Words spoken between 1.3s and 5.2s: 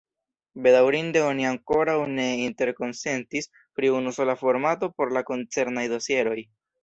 ankoraŭ ne interkonsentis pri unusola formato por